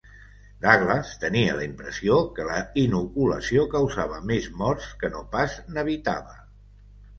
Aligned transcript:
Douglass 0.61 1.11
tenia 1.23 1.57
la 1.59 1.65
impressió 1.67 2.15
que 2.39 2.47
la 2.47 2.57
inoculació 2.85 3.67
causava 3.75 4.19
més 4.33 4.49
morts 4.65 4.91
que 5.05 5.15
no 5.19 5.25
pas 5.37 5.61
n'evitava. 5.77 6.39